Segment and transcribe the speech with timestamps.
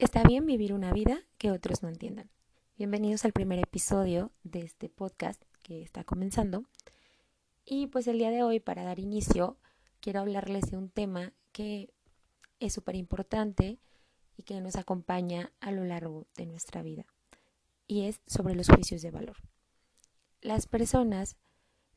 [0.00, 2.30] Está bien vivir una vida que otros no entiendan.
[2.78, 6.64] Bienvenidos al primer episodio de este podcast que está comenzando.
[7.66, 9.58] Y pues el día de hoy, para dar inicio,
[10.00, 11.92] quiero hablarles de un tema que
[12.60, 13.78] es súper importante
[14.38, 17.04] y que nos acompaña a lo largo de nuestra vida.
[17.86, 19.36] Y es sobre los juicios de valor.
[20.40, 21.36] Las personas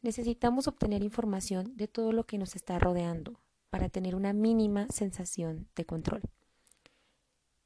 [0.02, 3.40] necesitamos obtener información de todo lo que nos está rodeando
[3.70, 6.24] para tener una mínima sensación de control.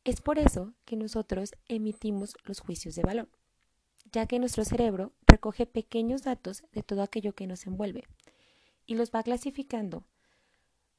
[0.08, 3.28] Es por eso que nosotros emitimos los juicios de valor,
[4.10, 8.06] ya que nuestro cerebro recoge pequeños datos de todo aquello que nos envuelve
[8.86, 10.06] y los va clasificando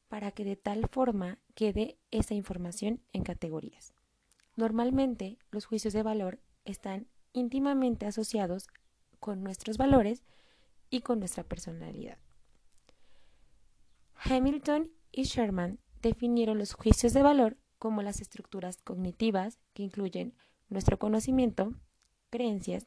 [0.08, 3.94] para que de tal forma quede esa información en categorías.
[4.56, 8.66] Normalmente los juicios de valor están íntimamente asociados
[9.20, 10.22] con nuestros valores
[10.90, 12.18] y con nuestra personalidad.
[14.16, 20.34] Hamilton y Sherman definieron los juicios de valor como las estructuras cognitivas que incluyen
[20.68, 21.72] nuestro conocimiento,
[22.30, 22.86] creencias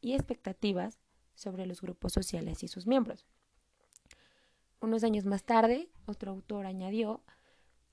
[0.00, 0.98] y expectativas
[1.34, 3.26] sobre los grupos sociales y sus miembros.
[4.80, 7.22] Unos años más tarde, otro autor añadió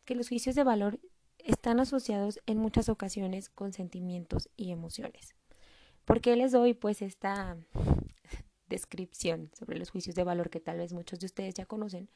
[0.05, 0.99] que los juicios de valor
[1.37, 5.35] están asociados en muchas ocasiones con sentimientos y emociones.
[6.05, 7.57] ¿Por qué les doy pues esta
[8.67, 12.09] descripción sobre los juicios de valor que tal vez muchos de ustedes ya conocen,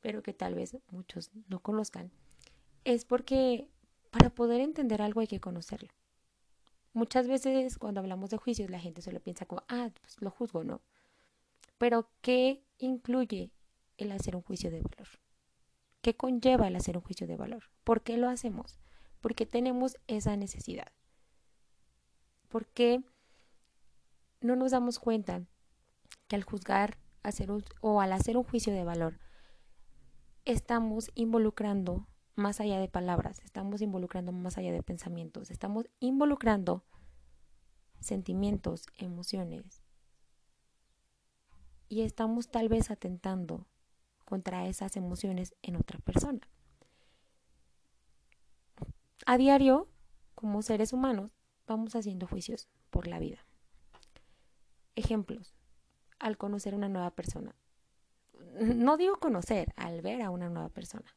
[0.00, 2.10] pero que tal vez muchos no conozcan?
[2.84, 3.68] Es porque
[4.10, 5.90] para poder entender algo hay que conocerlo.
[6.92, 10.64] Muchas veces cuando hablamos de juicios la gente solo piensa como, ah, pues lo juzgo,
[10.64, 10.82] ¿no?
[11.78, 13.50] Pero ¿qué incluye
[13.96, 15.08] el hacer un juicio de valor?
[16.02, 17.64] ¿Qué conlleva el hacer un juicio de valor?
[17.84, 18.78] ¿Por qué lo hacemos?
[19.20, 20.92] Porque tenemos esa necesidad.
[22.48, 23.02] ¿Por qué
[24.40, 25.46] no nos damos cuenta
[26.28, 29.18] que al juzgar hacer o al hacer un juicio de valor
[30.44, 36.84] estamos involucrando más allá de palabras, estamos involucrando más allá de pensamientos, estamos involucrando
[38.00, 39.82] sentimientos, emociones.
[41.88, 43.66] Y estamos tal vez atentando
[44.24, 46.40] contra esas emociones en otra persona.
[49.26, 49.88] A diario,
[50.34, 51.30] como seres humanos,
[51.66, 53.38] vamos haciendo juicios por la vida.
[54.96, 55.54] Ejemplos.
[56.18, 57.54] Al conocer una nueva persona.
[58.60, 61.14] No digo conocer, al ver a una nueva persona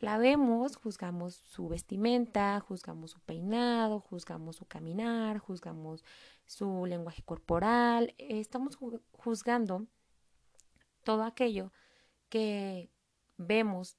[0.00, 6.04] la vemos, juzgamos su vestimenta, juzgamos su peinado, juzgamos su caminar, juzgamos
[6.46, 8.78] su lenguaje corporal, estamos
[9.12, 9.86] juzgando
[11.02, 11.72] todo aquello
[12.28, 12.90] que
[13.36, 13.96] vemos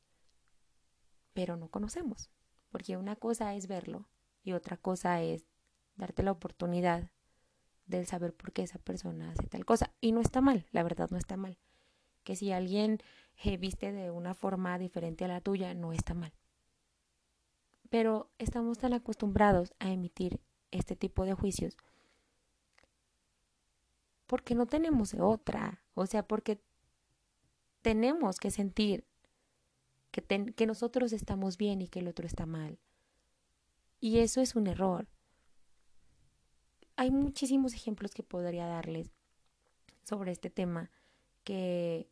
[1.34, 2.30] pero no conocemos,
[2.70, 4.10] porque una cosa es verlo
[4.44, 5.46] y otra cosa es
[5.96, 7.12] darte la oportunidad
[7.86, 9.94] de saber por qué esa persona hace tal cosa.
[10.00, 11.58] Y no está mal, la verdad no está mal.
[12.24, 13.00] Que si alguien
[13.60, 16.34] viste de una forma diferente a la tuya, no está mal.
[17.90, 20.40] Pero estamos tan acostumbrados a emitir
[20.72, 21.78] este tipo de juicios
[24.30, 26.62] porque no tenemos otra, o sea, porque
[27.82, 29.04] tenemos que sentir
[30.12, 30.22] que,
[30.54, 32.78] que nosotros estamos bien y que el otro está mal.
[34.00, 35.08] Y eso es un error.
[36.96, 39.10] Hay muchísimos ejemplos que podría darles
[40.04, 40.92] sobre este tema
[41.44, 42.08] que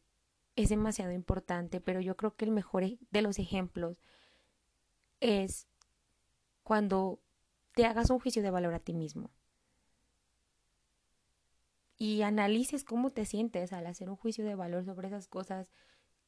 [0.57, 4.01] es demasiado importante, pero yo creo que el mejor de los ejemplos
[5.19, 5.67] es
[6.63, 7.21] cuando
[7.75, 9.29] te hagas un juicio de valor a ti mismo.
[11.95, 15.71] Y analices cómo te sientes al hacer un juicio de valor sobre esas cosas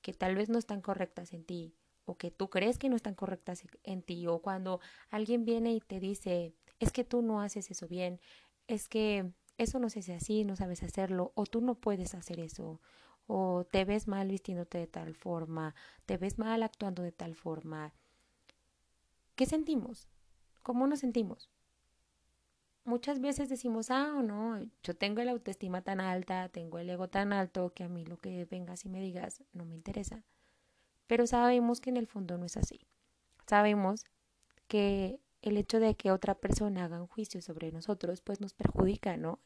[0.01, 1.73] que tal vez no están correctas en ti
[2.05, 4.79] o que tú crees que no están correctas en ti o cuando
[5.09, 8.21] alguien viene y te dice es que tú no haces eso bien,
[8.67, 12.39] es que eso no se hace así, no sabes hacerlo o tú no puedes hacer
[12.39, 12.79] eso
[13.31, 15.75] o te ves mal vistiéndote de tal forma,
[16.07, 17.93] te ves mal actuando de tal forma.
[19.35, 20.09] ¿Qué sentimos?
[20.63, 21.51] ¿Cómo nos sentimos?
[22.85, 27.07] Muchas veces decimos, ah, o no, yo tengo la autoestima tan alta, tengo el ego
[27.07, 30.23] tan alto que a mí lo que vengas y me digas no me interesa.
[31.05, 32.87] Pero sabemos que en el fondo no es así.
[33.45, 34.05] Sabemos
[34.67, 39.17] que el hecho de que otra persona haga un juicio sobre nosotros, pues nos perjudica,
[39.17, 39.39] ¿no?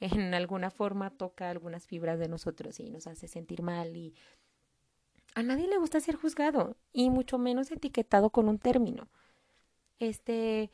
[0.00, 4.14] En alguna forma toca algunas fibras de nosotros y nos hace sentir mal y
[5.34, 9.08] a nadie le gusta ser juzgado y mucho menos etiquetado con un término.
[9.98, 10.70] Este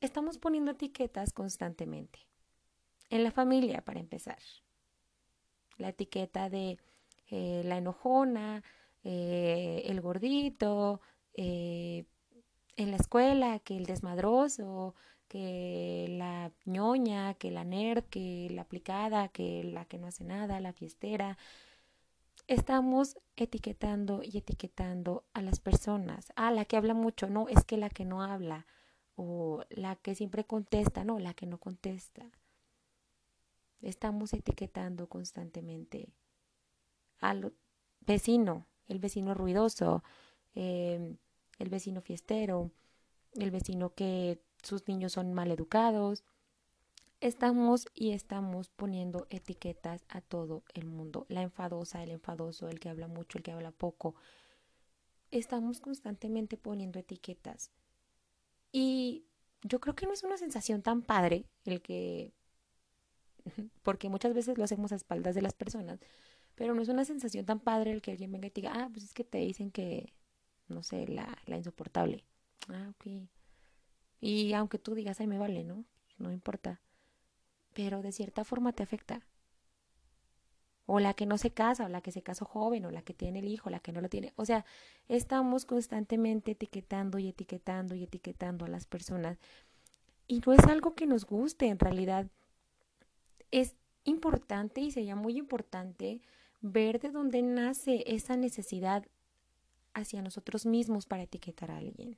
[0.00, 2.18] estamos poniendo etiquetas constantemente.
[3.10, 4.38] En la familia, para empezar.
[5.78, 6.78] La etiqueta de
[7.28, 8.62] eh, la enojona,
[9.04, 11.00] eh, el gordito,
[11.34, 12.04] eh,
[12.76, 14.94] en la escuela, que el desmadroso,
[15.30, 20.58] que la ñoña, que la nerd, que la aplicada, que la que no hace nada,
[20.58, 21.38] la fiestera.
[22.48, 26.32] Estamos etiquetando y etiquetando a las personas.
[26.34, 28.66] Ah, la que habla mucho, no, es que la que no habla.
[29.16, 32.30] o la que siempre contesta, no, la que no contesta.
[33.82, 36.08] Estamos etiquetando constantemente
[37.20, 37.52] al
[38.00, 40.02] vecino, el vecino ruidoso,
[40.54, 41.18] em,
[41.58, 42.70] el vecino fiestero,
[43.34, 46.24] el vecino que sus niños son mal educados.
[47.20, 51.26] Estamos y estamos poniendo etiquetas a todo el mundo.
[51.28, 54.14] La enfadosa, el enfadoso, el que habla mucho, el que habla poco.
[55.30, 57.70] Estamos constantemente poniendo etiquetas.
[58.72, 59.26] Y
[59.62, 62.32] yo creo que no es una sensación tan padre el que,
[63.82, 66.00] porque muchas veces lo hacemos a espaldas de las personas,
[66.54, 69.04] pero no es una sensación tan padre el que alguien venga y diga, ah, pues
[69.04, 70.14] es que te dicen que,
[70.68, 72.24] no sé, la, la insoportable.
[72.68, 73.28] Ah, ok.
[74.20, 75.84] Y aunque tú digas, ay, me vale, ¿no?
[76.18, 76.80] No importa.
[77.72, 79.26] Pero de cierta forma te afecta.
[80.86, 83.14] O la que no se casa, o la que se casó joven, o la que
[83.14, 84.32] tiene el hijo, la que no lo tiene.
[84.36, 84.64] O sea,
[85.08, 89.38] estamos constantemente etiquetando y etiquetando y etiquetando a las personas.
[90.26, 92.26] Y no es algo que nos guste, en realidad.
[93.50, 96.20] Es importante y sería muy importante
[96.60, 99.06] ver de dónde nace esa necesidad
[99.94, 102.16] hacia nosotros mismos para etiquetar a alguien.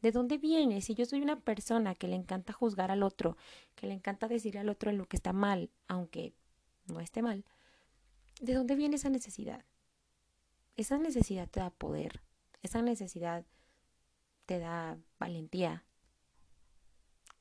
[0.00, 0.80] ¿De dónde viene?
[0.80, 3.36] Si yo soy una persona que le encanta juzgar al otro,
[3.74, 6.34] que le encanta decir al otro lo que está mal, aunque
[6.86, 7.44] no esté mal,
[8.40, 9.64] ¿de dónde viene esa necesidad?
[10.76, 12.22] Esa necesidad te da poder,
[12.62, 13.44] esa necesidad
[14.46, 15.84] te da valentía.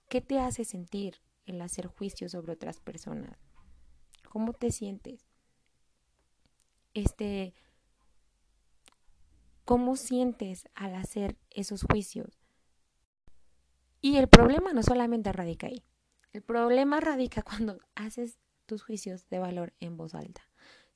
[0.10, 3.38] ¿Qué te hace sentir el hacer juicio sobre otras personas?
[4.30, 5.28] ¿Cómo te sientes?
[6.94, 7.54] Este,
[9.64, 12.37] ¿cómo sientes al hacer esos juicios?
[14.02, 15.84] Y el problema no solamente radica ahí.
[16.34, 20.42] El problema radica cuando haces tus juicios de valor en voz alta,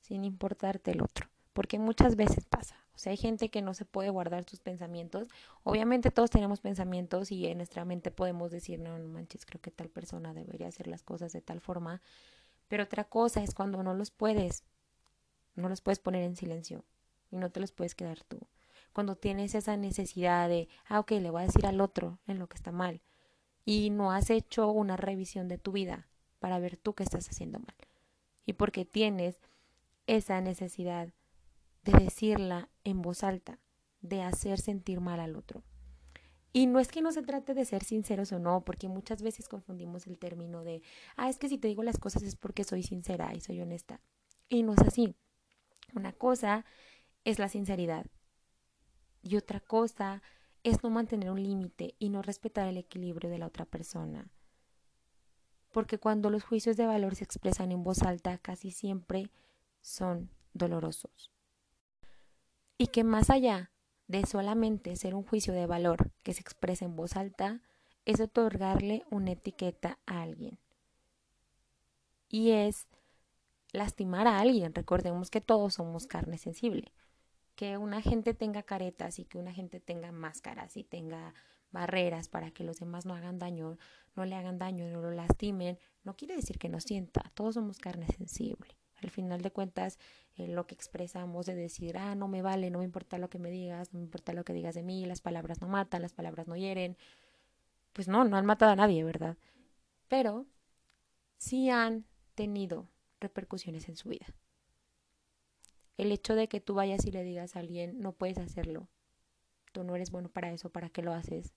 [0.00, 2.76] sin importarte el otro, porque muchas veces pasa.
[2.94, 5.26] O sea, hay gente que no se puede guardar sus pensamientos.
[5.64, 9.70] Obviamente todos tenemos pensamientos y en nuestra mente podemos decir, no, no manches, creo que
[9.70, 12.02] tal persona debería hacer las cosas de tal forma.
[12.68, 14.64] Pero otra cosa es cuando no los puedes,
[15.56, 16.84] no los puedes poner en silencio
[17.30, 18.38] y no te los puedes quedar tú
[18.92, 22.48] cuando tienes esa necesidad de, ah, ok, le voy a decir al otro en lo
[22.48, 23.00] que está mal,
[23.64, 26.08] y no has hecho una revisión de tu vida
[26.38, 27.76] para ver tú qué estás haciendo mal.
[28.44, 29.38] Y porque tienes
[30.06, 31.12] esa necesidad
[31.84, 33.60] de decirla en voz alta,
[34.00, 35.62] de hacer sentir mal al otro.
[36.52, 39.48] Y no es que no se trate de ser sinceros o no, porque muchas veces
[39.48, 40.82] confundimos el término de,
[41.16, 44.00] ah, es que si te digo las cosas es porque soy sincera y soy honesta.
[44.48, 45.14] Y no es así.
[45.94, 46.66] Una cosa
[47.24, 48.06] es la sinceridad
[49.22, 50.22] y otra cosa
[50.64, 54.30] es no mantener un límite y no respetar el equilibrio de la otra persona.
[55.72, 59.30] Porque cuando los juicios de valor se expresan en voz alta, casi siempre
[59.80, 61.32] son dolorosos.
[62.78, 63.70] Y que más allá
[64.06, 67.62] de solamente ser un juicio de valor que se expresa en voz alta,
[68.04, 70.58] es otorgarle una etiqueta a alguien.
[72.28, 72.88] Y es
[73.72, 74.74] lastimar a alguien.
[74.74, 76.92] Recordemos que todos somos carne sensible
[77.62, 81.32] que una gente tenga caretas y que una gente tenga máscaras y tenga
[81.70, 83.78] barreras para que los demás no hagan daño,
[84.16, 87.78] no le hagan daño, no lo lastimen, no quiere decir que no sienta, todos somos
[87.78, 88.76] carne sensible.
[89.00, 90.00] Al final de cuentas,
[90.34, 93.38] eh, lo que expresamos de decir, ah, no me vale, no me importa lo que
[93.38, 96.14] me digas, no me importa lo que digas de mí, las palabras no matan, las
[96.14, 96.96] palabras no hieren,
[97.92, 99.36] pues no, no han matado a nadie, ¿verdad?
[100.08, 100.46] Pero
[101.38, 102.88] sí han tenido
[103.20, 104.26] repercusiones en su vida.
[105.96, 108.88] El hecho de que tú vayas y le digas a alguien, no puedes hacerlo,
[109.72, 111.52] tú no eres bueno para eso, ¿para qué lo haces?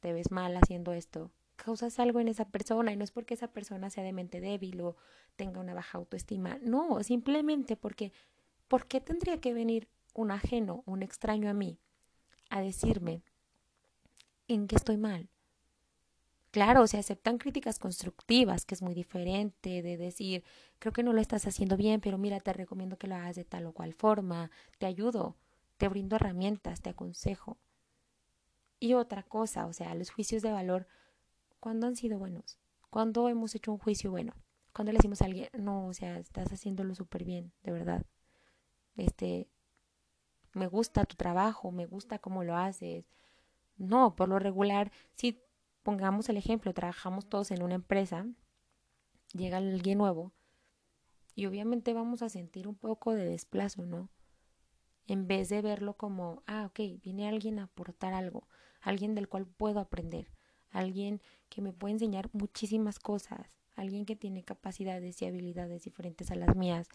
[0.00, 3.48] Te ves mal haciendo esto, causas algo en esa persona y no es porque esa
[3.48, 4.96] persona sea de mente débil o
[5.36, 8.12] tenga una baja autoestima, no, simplemente porque,
[8.68, 11.78] ¿por qué tendría que venir un ajeno, un extraño a mí,
[12.50, 13.22] a decirme
[14.46, 15.28] en qué estoy mal?
[16.54, 20.44] Claro, se aceptan críticas constructivas, que es muy diferente de decir,
[20.78, 23.44] creo que no lo estás haciendo bien, pero mira, te recomiendo que lo hagas de
[23.44, 25.36] tal o cual forma, te ayudo,
[25.78, 27.58] te brindo herramientas, te aconsejo.
[28.78, 30.86] Y otra cosa, o sea, los juicios de valor,
[31.58, 32.56] ¿cuándo han sido buenos?
[32.88, 34.34] ¿Cuándo hemos hecho un juicio bueno?
[34.72, 38.06] Cuando le decimos a alguien, no, o sea, estás haciéndolo súper bien, de verdad.
[38.96, 39.48] Este,
[40.52, 43.06] me gusta tu trabajo, me gusta cómo lo haces.
[43.76, 45.43] No, por lo regular, si
[45.84, 48.26] pongamos el ejemplo, trabajamos todos en una empresa,
[49.32, 50.32] llega alguien nuevo
[51.36, 54.08] y obviamente vamos a sentir un poco de desplazo, ¿no?
[55.06, 58.48] En vez de verlo como, ah, ok, viene alguien a aportar algo,
[58.80, 60.30] alguien del cual puedo aprender,
[60.70, 66.34] alguien que me puede enseñar muchísimas cosas, alguien que tiene capacidades y habilidades diferentes a
[66.34, 66.88] las mías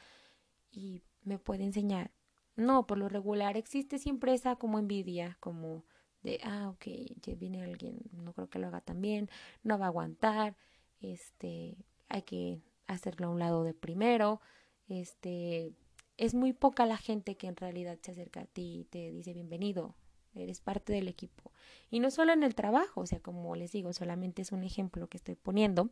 [0.71, 2.11] y me puede enseñar.
[2.55, 5.85] No, por lo regular existe siempre esa como envidia, como
[6.23, 6.85] de, ah, ok,
[7.21, 9.29] ya viene alguien, no creo que lo haga tan bien,
[9.63, 10.55] no va a aguantar,
[11.01, 11.77] este,
[12.09, 14.41] hay que hacerlo a un lado de primero,
[14.87, 15.73] este,
[16.17, 19.33] es muy poca la gente que en realidad se acerca a ti y te dice
[19.33, 19.95] bienvenido,
[20.35, 21.51] eres parte del equipo.
[21.89, 25.07] Y no solo en el trabajo, o sea, como les digo, solamente es un ejemplo
[25.07, 25.89] que estoy poniendo,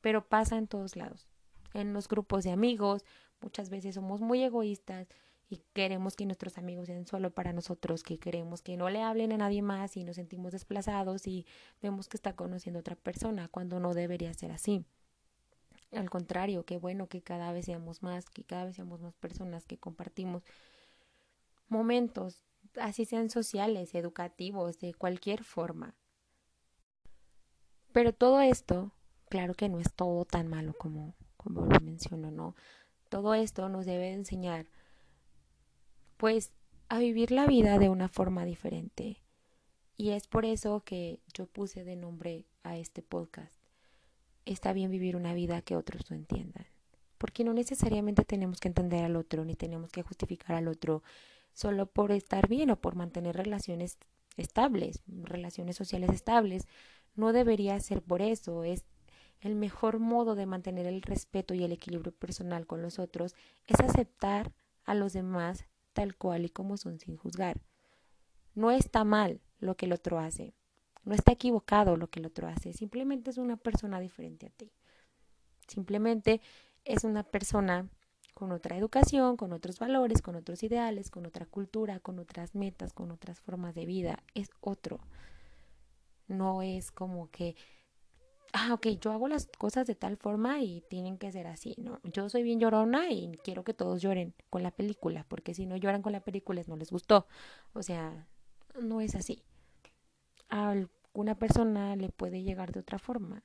[0.00, 1.28] pero pasa en todos lados.
[1.74, 3.04] En los grupos de amigos,
[3.40, 5.08] muchas veces somos muy egoístas
[5.50, 9.32] y queremos que nuestros amigos sean solo para nosotros, que queremos que no le hablen
[9.32, 11.44] a nadie más y nos sentimos desplazados y
[11.82, 14.84] vemos que está conociendo a otra persona cuando no debería ser así.
[15.90, 19.64] Al contrario, qué bueno que cada vez seamos más, que cada vez seamos más personas
[19.64, 20.44] que compartimos
[21.68, 22.44] momentos,
[22.80, 25.96] así sean sociales, educativos, de cualquier forma.
[27.90, 28.92] Pero todo esto,
[29.28, 32.54] claro que no es todo tan malo como, como lo menciono, ¿no?
[33.08, 34.66] Todo esto nos debe enseñar
[36.20, 36.52] pues
[36.90, 39.22] a vivir la vida de una forma diferente.
[39.96, 43.54] Y es por eso que yo puse de nombre a este podcast.
[44.44, 46.66] Está bien vivir una vida que otros no entiendan.
[47.16, 51.02] Porque no necesariamente tenemos que entender al otro, ni tenemos que justificar al otro
[51.54, 53.96] solo por estar bien o por mantener relaciones
[54.36, 56.68] estables, relaciones sociales estables.
[57.14, 58.62] No debería ser por eso.
[58.62, 58.84] Es
[59.40, 63.34] el mejor modo de mantener el respeto y el equilibrio personal con los otros
[63.66, 64.52] es aceptar
[64.84, 67.60] a los demás tal cual y como son sin juzgar.
[68.54, 70.54] No está mal lo que el otro hace,
[71.04, 74.72] no está equivocado lo que el otro hace, simplemente es una persona diferente a ti.
[75.68, 76.40] Simplemente
[76.84, 77.88] es una persona
[78.34, 82.92] con otra educación, con otros valores, con otros ideales, con otra cultura, con otras metas,
[82.92, 84.22] con otras formas de vida.
[84.34, 84.98] Es otro.
[86.26, 87.54] No es como que
[88.52, 92.00] ah, ok, yo hago las cosas de tal forma y tienen que ser así, ¿no?
[92.04, 95.76] Yo soy bien llorona y quiero que todos lloren con la película, porque si no
[95.76, 97.26] lloran con la película no les gustó.
[97.72, 98.26] O sea,
[98.80, 99.42] no es así.
[100.48, 103.42] A alguna persona le puede llegar de otra forma.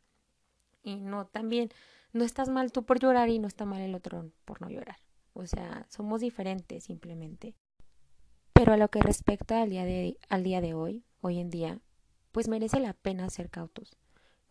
[0.83, 1.69] Y no, también,
[2.13, 4.97] no estás mal tú por llorar y no está mal el otro por no llorar.
[5.33, 7.55] O sea, somos diferentes simplemente.
[8.53, 11.79] Pero a lo que respecta al día de, al día de hoy, hoy en día,
[12.31, 13.97] pues merece la pena ser cautos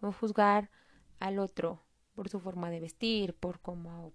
[0.04, 0.70] no juzgar
[1.18, 1.82] al otro
[2.14, 4.12] por su forma de vestir, por cómo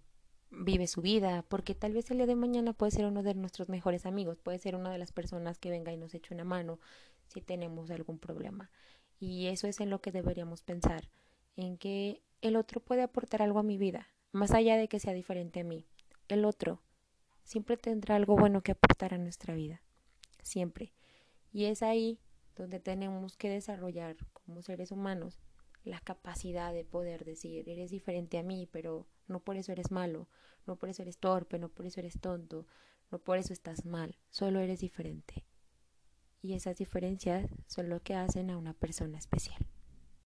[0.51, 3.69] vive su vida, porque tal vez el día de mañana puede ser uno de nuestros
[3.69, 6.79] mejores amigos, puede ser una de las personas que venga y nos eche una mano
[7.27, 8.71] si tenemos algún problema.
[9.19, 11.09] Y eso es en lo que deberíamos pensar,
[11.55, 15.13] en que el otro puede aportar algo a mi vida, más allá de que sea
[15.13, 15.85] diferente a mí.
[16.27, 16.81] El otro
[17.43, 19.81] siempre tendrá algo bueno que aportar a nuestra vida,
[20.41, 20.93] siempre.
[21.51, 22.19] Y es ahí
[22.55, 25.39] donde tenemos que desarrollar como seres humanos
[25.83, 30.27] la capacidad de poder decir, eres diferente a mí, pero no por eso eres malo,
[30.65, 32.67] no por eso eres torpe, no por eso eres tonto,
[33.11, 35.45] no por eso estás mal, solo eres diferente.
[36.41, 39.65] Y esas diferencias son lo que hacen a una persona especial.